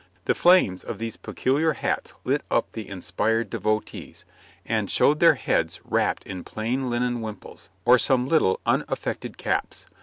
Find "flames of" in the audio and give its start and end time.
0.33-0.97